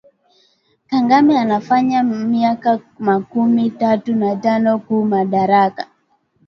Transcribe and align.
Kangame 0.89 1.39
anafanya 1.39 2.03
myaka 2.03 2.79
makumi 2.99 3.69
tatu 3.79 4.09
na 4.19 4.31
tano 4.43 4.71
ku 4.85 4.95
madaraka 5.11 5.83